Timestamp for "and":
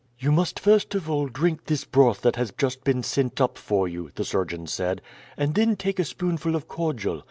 5.37-5.53